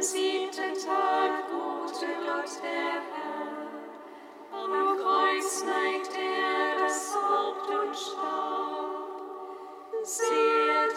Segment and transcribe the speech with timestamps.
[0.00, 0.56] Seht,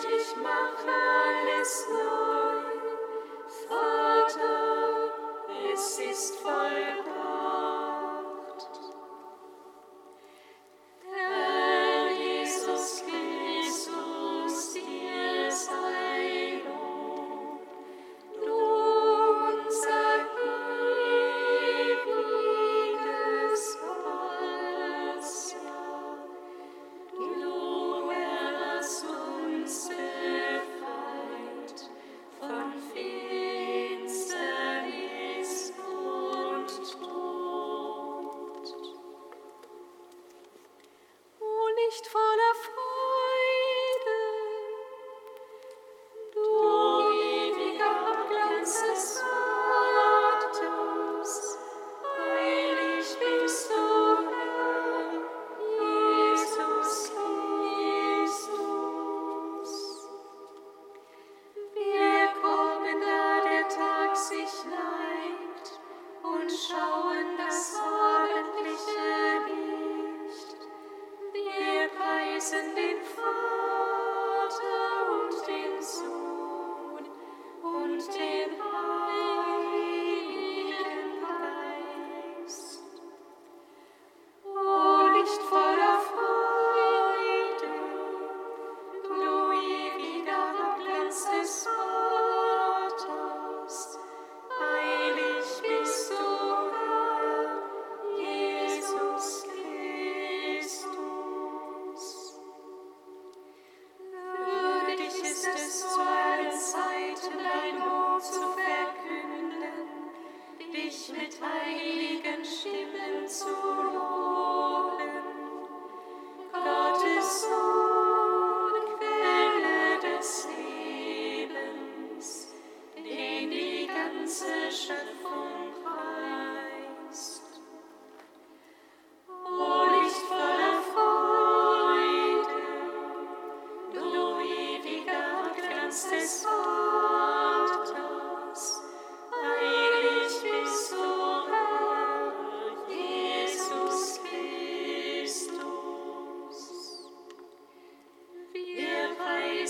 [0.06, 2.31] ich mache alles neu,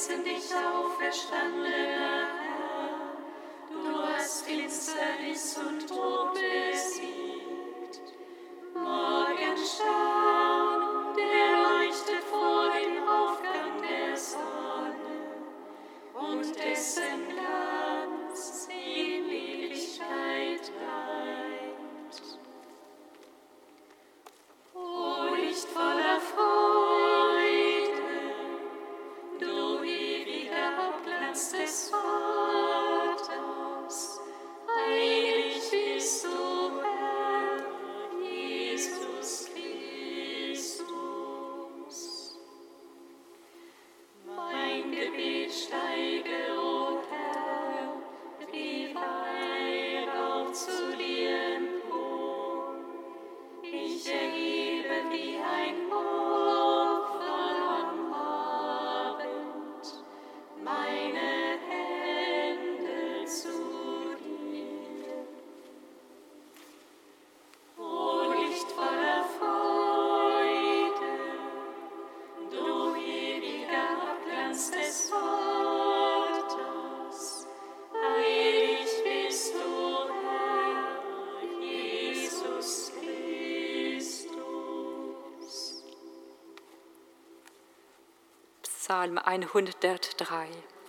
[0.01, 2.27] preisen dich, auferstandener Herr.
[3.69, 7.50] Du hast Finsternis und Tod besiegt.
[88.92, 90.81] Psalm 103.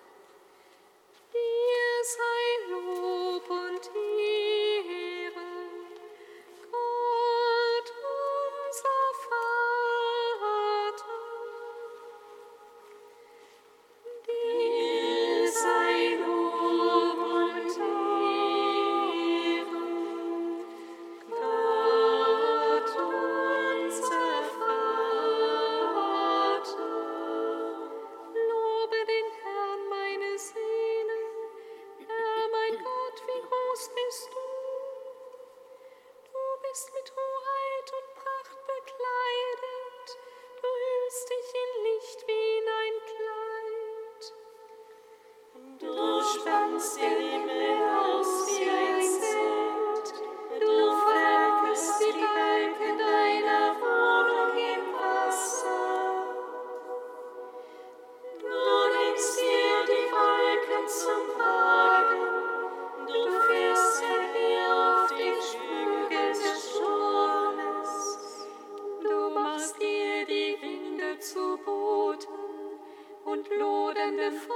[74.31, 74.52] before.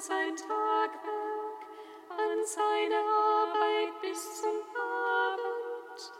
[0.00, 1.60] sein Tagwerk,
[2.08, 6.12] an seine Arbeit bis zum Abend.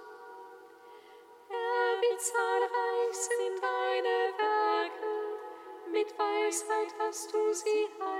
[1.48, 8.19] Er will zahlreich sind deine Werke, mit Weisheit hast du sie heil.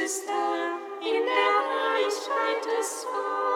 [0.00, 3.47] ist er in der Reichheit des Vaters.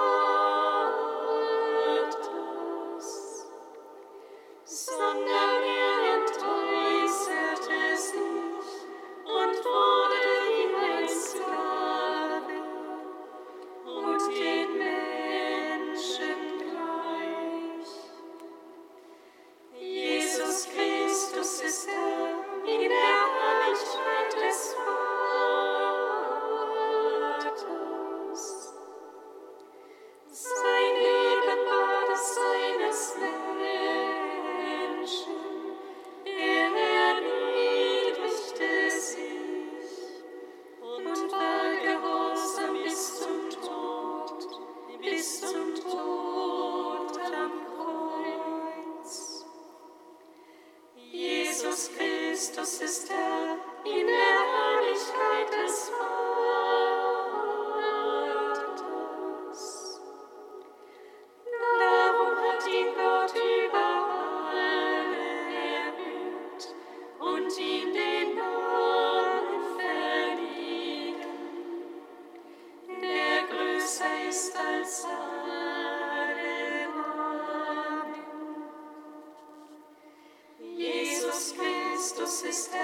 [82.42, 82.81] sister.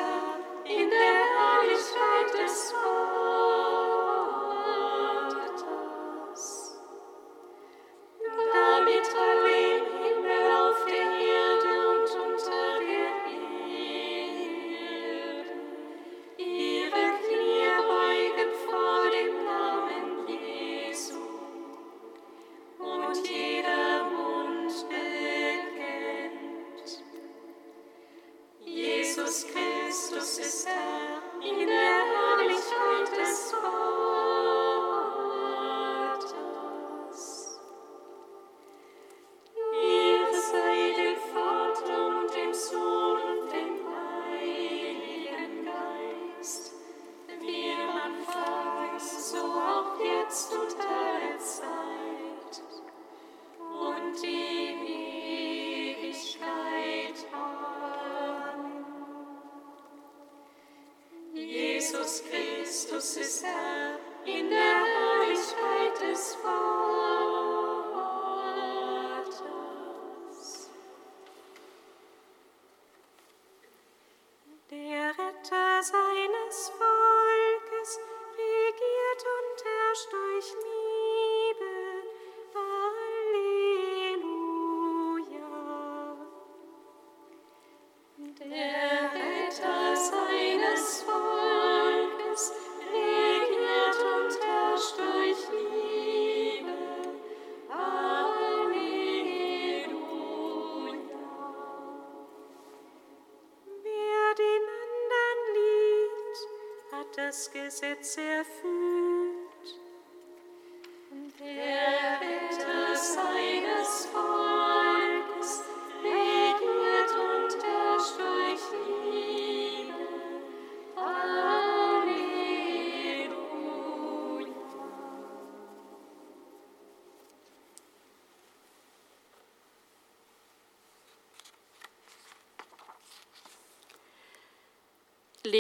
[75.43, 76.88] Schatten seines Vaters.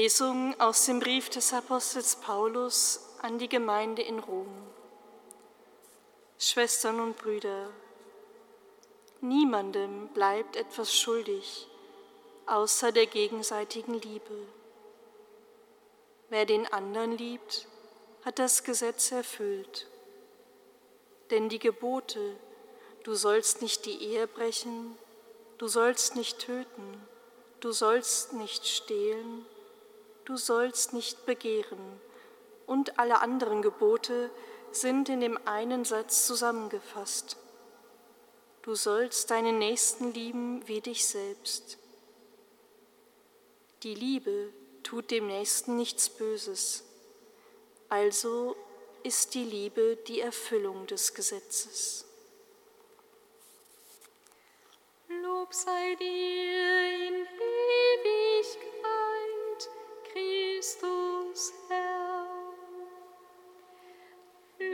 [0.08, 4.48] Lesung aus dem Brief des Apostels Paulus an die Gemeinde in Rom.
[6.38, 7.68] Schwestern und Brüder,
[9.20, 11.68] niemandem bleibt etwas schuldig,
[12.46, 14.46] außer der gegenseitigen Liebe.
[16.30, 17.68] Wer den anderen liebt,
[18.24, 19.88] hat das Gesetz erfüllt.
[21.28, 22.34] Denn die Gebote,
[23.02, 24.96] du sollst nicht die Ehe brechen,
[25.58, 27.06] du sollst nicht töten,
[27.60, 29.44] du sollst nicht stehlen,
[30.28, 32.00] du sollst nicht begehren
[32.66, 34.30] und alle anderen Gebote
[34.72, 37.38] sind in dem einen Satz zusammengefasst.
[38.60, 41.78] Du sollst deinen Nächsten lieben wie dich selbst.
[43.82, 46.84] Die Liebe tut dem Nächsten nichts Böses.
[47.88, 48.54] Also
[49.04, 52.04] ist die Liebe die Erfüllung des Gesetzes.
[55.08, 57.26] Lob sei dir in
[58.04, 59.17] Ewigkeit,
[60.18, 62.26] Christus Herr.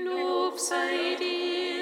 [0.05, 1.74] Lob sei dir.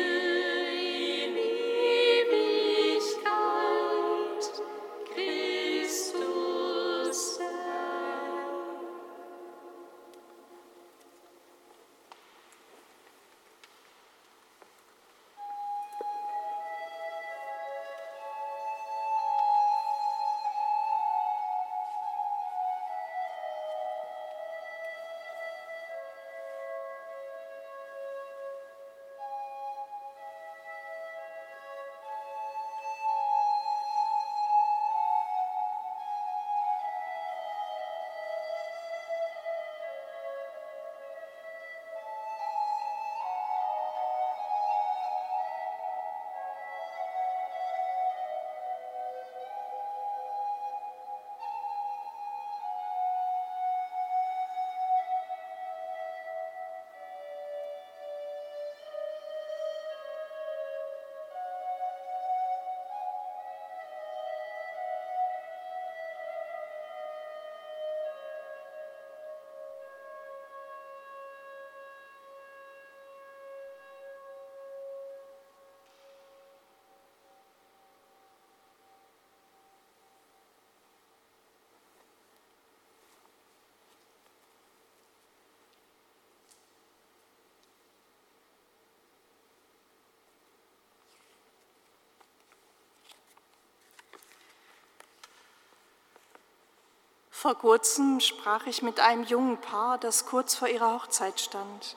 [97.43, 101.97] Vor kurzem sprach ich mit einem jungen Paar, das kurz vor ihrer Hochzeit stand.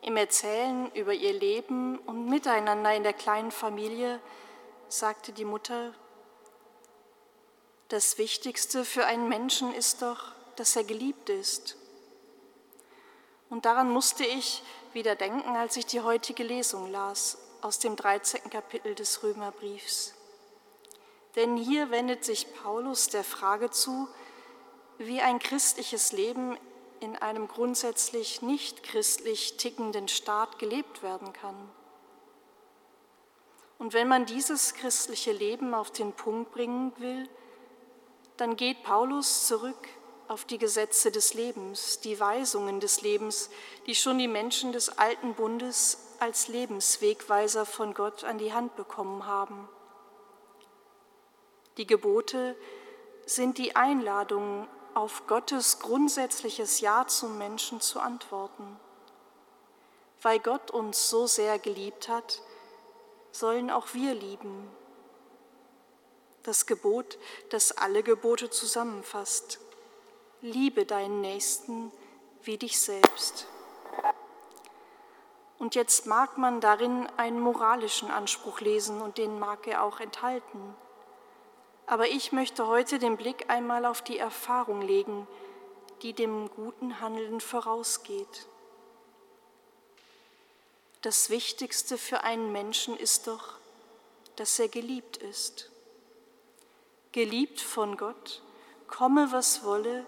[0.00, 4.18] Im Erzählen über ihr Leben und Miteinander in der kleinen Familie
[4.88, 5.92] sagte die Mutter,
[7.88, 11.76] das Wichtigste für einen Menschen ist doch, dass er geliebt ist.
[13.50, 14.62] Und daran musste ich
[14.94, 18.48] wieder denken, als ich die heutige Lesung las aus dem 13.
[18.48, 20.14] Kapitel des Römerbriefs.
[21.34, 24.08] Denn hier wendet sich Paulus der Frage zu,
[24.98, 26.56] wie ein christliches Leben
[27.00, 31.56] in einem grundsätzlich nicht christlich tickenden Staat gelebt werden kann.
[33.78, 37.28] Und wenn man dieses christliche Leben auf den Punkt bringen will,
[38.38, 39.88] dann geht Paulus zurück
[40.28, 43.50] auf die Gesetze des Lebens, die Weisungen des Lebens,
[43.86, 49.26] die schon die Menschen des alten Bundes als Lebenswegweiser von Gott an die Hand bekommen
[49.26, 49.68] haben.
[51.76, 52.56] Die Gebote
[53.26, 58.80] sind die Einladungen auf Gottes grundsätzliches Ja zum Menschen zu antworten.
[60.22, 62.40] Weil Gott uns so sehr geliebt hat,
[63.30, 64.70] sollen auch wir lieben.
[66.44, 67.18] Das Gebot,
[67.50, 69.60] das alle Gebote zusammenfasst.
[70.40, 71.92] Liebe deinen Nächsten
[72.42, 73.48] wie dich selbst.
[75.58, 80.74] Und jetzt mag man darin einen moralischen Anspruch lesen und den mag er auch enthalten.
[81.86, 85.26] Aber ich möchte heute den Blick einmal auf die Erfahrung legen,
[86.02, 88.46] die dem guten Handeln vorausgeht.
[91.02, 93.54] Das Wichtigste für einen Menschen ist doch,
[94.34, 95.70] dass er geliebt ist.
[97.12, 98.42] Geliebt von Gott,
[98.88, 100.04] komme was wolle,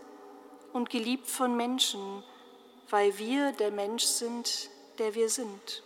[0.73, 2.23] und geliebt von Menschen,
[2.91, 5.83] weil wir der Mensch sind, der wir sind.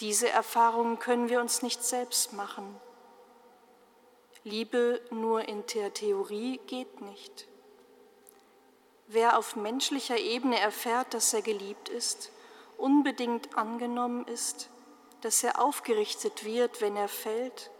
[0.00, 2.80] Diese Erfahrung können wir uns nicht selbst machen.
[4.46, 7.48] Liebe nur in der Theorie geht nicht.
[9.06, 12.30] Wer auf menschlicher Ebene erfährt, dass er geliebt ist,
[12.76, 14.68] unbedingt angenommen ist,
[15.22, 17.70] dass er aufgerichtet wird, wenn er fällt,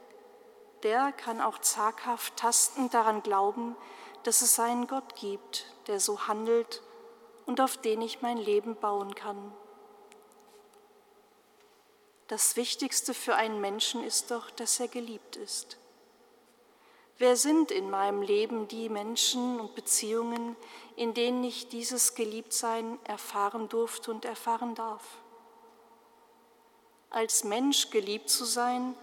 [0.85, 3.77] der kann auch zaghaft tastend daran glauben,
[4.23, 6.83] dass es einen Gott gibt, der so handelt
[7.45, 9.53] und auf den ich mein Leben bauen kann.
[12.29, 15.77] Das Wichtigste für einen Menschen ist doch, dass er geliebt ist.
[17.17, 20.57] Wer sind in meinem Leben die Menschen und Beziehungen,
[20.97, 25.05] in denen ich dieses Geliebtsein erfahren durfte und erfahren darf?
[27.11, 28.97] Als Mensch geliebt zu sein,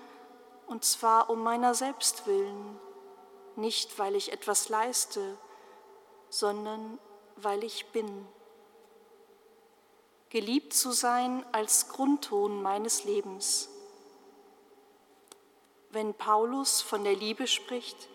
[0.67, 2.77] und zwar um meiner selbst willen,
[3.55, 5.37] nicht weil ich etwas leiste,
[6.29, 6.99] sondern
[7.37, 8.27] weil ich bin.
[10.29, 13.70] Geliebt zu sein als Grundton meines Lebens.
[15.93, 18.07] Wenn Paulus von der Liebe spricht,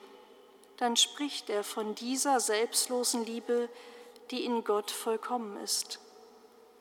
[0.78, 3.68] dann spricht er von dieser selbstlosen Liebe,
[4.30, 6.00] die in Gott vollkommen ist.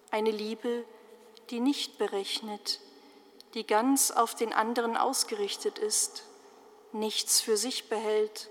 [0.10, 0.86] Eine Liebe,
[1.50, 2.80] die nicht berechnet,
[3.56, 6.24] die ganz auf den anderen ausgerichtet ist,
[6.94, 8.50] nichts für sich behält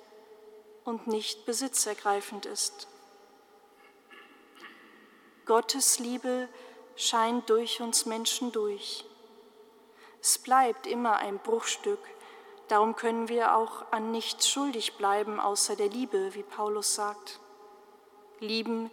[0.84, 2.88] und nicht besitzergreifend ist.
[5.46, 6.48] Gottes Liebe
[6.94, 9.06] scheint durch uns Menschen durch.
[10.20, 12.00] Es bleibt immer ein Bruchstück,
[12.68, 17.40] darum können wir auch an nichts schuldig bleiben außer der Liebe, wie Paulus sagt.
[18.40, 18.90] Lieben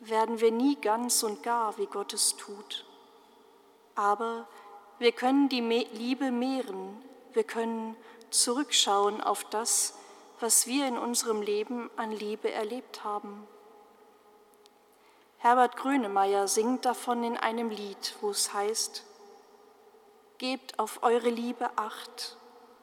[0.00, 2.84] werden wir nie ganz und gar, wie Gott es tut.
[3.94, 4.46] Aber
[4.98, 7.02] wir können die Liebe mehren,
[7.32, 7.96] wir können
[8.30, 9.98] zurückschauen auf das,
[10.40, 13.46] was wir in unserem Leben an Liebe erlebt haben.
[15.38, 19.04] Herbert Grönemeyer singt davon in einem Lied, wo es heißt,
[20.38, 22.36] Gebt auf eure Liebe acht,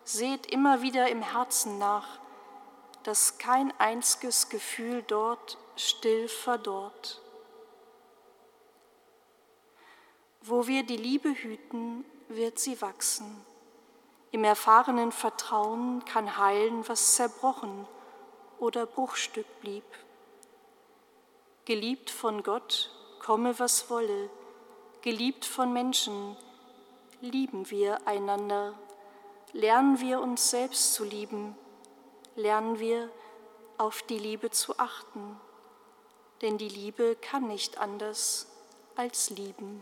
[0.03, 2.19] seht immer wieder im Herzen nach,
[3.03, 7.21] dass kein einziges Gefühl dort still verdorrt.
[10.41, 13.45] Wo wir die Liebe hüten, wird sie wachsen.
[14.31, 17.87] Im erfahrenen Vertrauen kann heilen, was zerbrochen
[18.59, 19.85] oder Bruchstück blieb.
[21.65, 24.29] Geliebt von Gott, komme was wolle,
[25.01, 26.35] geliebt von Menschen,
[27.21, 28.73] lieben wir einander,
[29.53, 31.55] lernen wir uns selbst zu lieben,
[32.35, 33.09] lernen wir
[33.77, 35.39] auf die Liebe zu achten,
[36.41, 38.47] denn die Liebe kann nicht anders
[38.95, 39.81] als lieben.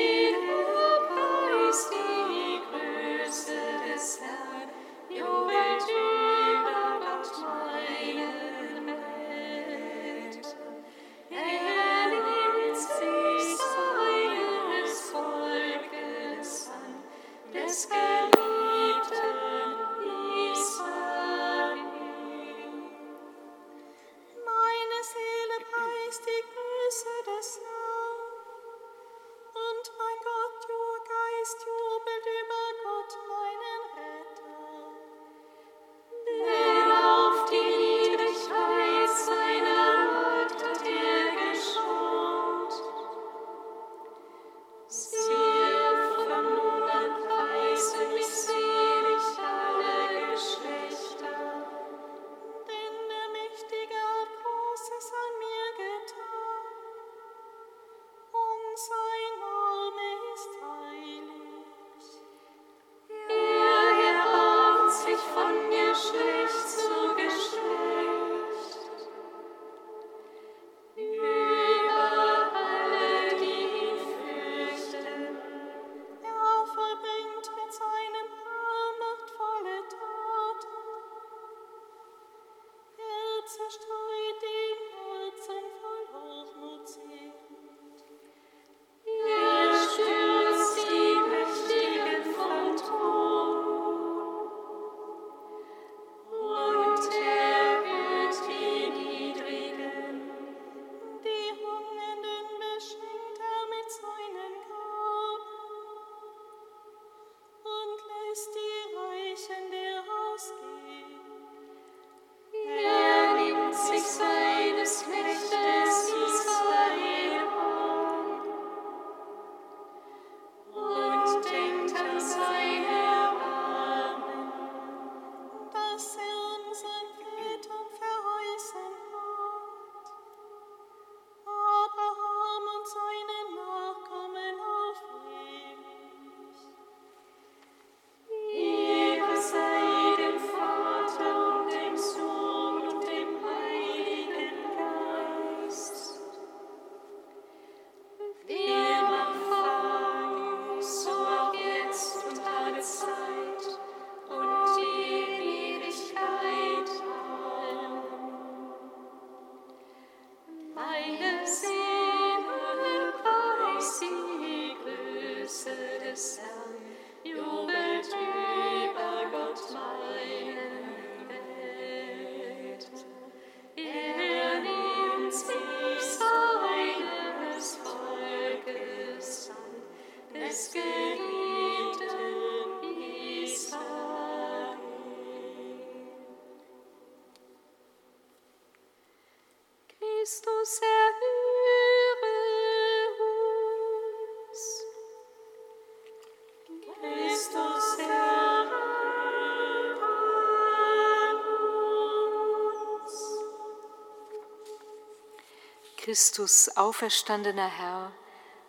[206.11, 208.11] Christus, auferstandener Herr,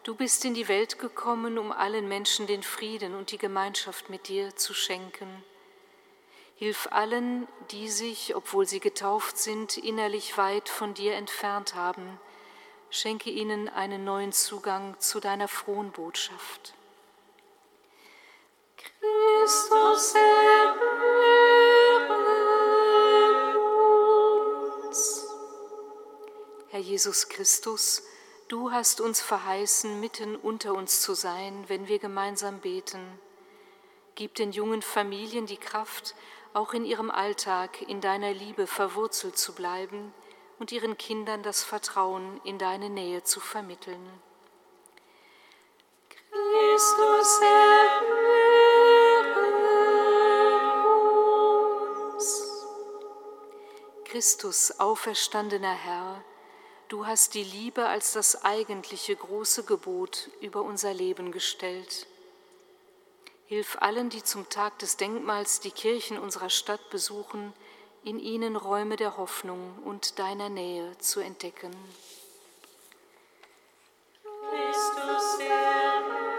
[0.05, 4.29] du bist in die Welt gekommen, um allen Menschen den Frieden und die Gemeinschaft mit
[4.29, 5.43] dir zu schenken.
[6.55, 12.21] Hilf allen, die sich, obwohl sie getauft sind, innerlich weit von dir entfernt haben.
[12.91, 16.75] Schenke ihnen einen neuen Zugang zu deiner frohen Botschaft.
[18.77, 20.82] Christus, erhöre
[26.83, 28.03] Jesus Christus,
[28.49, 33.01] du hast uns verheißen, mitten unter uns zu sein, wenn wir gemeinsam beten.
[34.15, 36.15] Gib den jungen Familien die Kraft,
[36.53, 40.13] auch in ihrem Alltag in deiner Liebe verwurzelt zu bleiben
[40.59, 44.07] und ihren Kindern das Vertrauen in deine Nähe zu vermitteln.
[46.31, 48.23] Christus, erhöre
[52.13, 52.67] uns.
[54.05, 56.23] Christus, auferstandener Herr,
[56.93, 62.07] du hast die Liebe als das eigentliche große Gebot über unser Leben gestellt.
[63.47, 67.55] Hilf allen, die zum Tag des Denkmals die Kirchen unserer Stadt besuchen,
[68.05, 71.75] in ihnen Räume der Hoffnung und deiner Nähe zu entdecken.
[74.51, 76.32] Christus, erhöre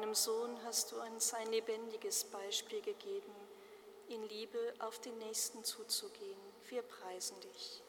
[0.00, 3.32] deinem Sohn hast du uns ein lebendiges Beispiel gegeben,
[4.08, 6.38] in Liebe auf den Nächsten zuzugehen.
[6.68, 7.82] Wir preisen dich.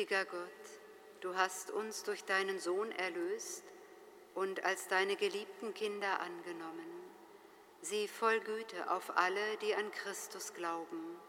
[0.00, 0.80] Gütiger Gott,
[1.20, 3.64] du hast uns durch deinen Sohn erlöst
[4.34, 6.90] und als deine geliebten Kinder angenommen.
[7.82, 11.20] Sieh voll Güte auf alle, die an Christus glauben,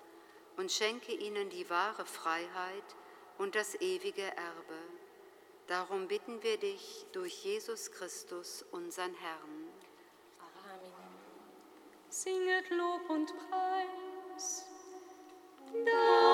[0.56, 2.96] und schenke ihnen die wahre Freiheit
[3.38, 4.80] und das ewige Erbe.
[5.68, 9.68] Darum bitten wir dich durch Jesus Christus, unseren Herrn.
[10.40, 10.94] Amen.
[12.08, 14.66] Singet Lob und Preis.
[15.74, 16.31] Sei